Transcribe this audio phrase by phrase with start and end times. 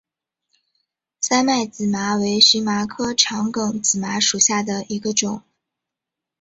[1.19, 5.43] 三脉紫麻为荨麻科长梗紫麻属下的一个种。